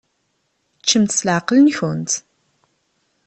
[0.81, 2.11] Ččemt s leɛqel-nkent.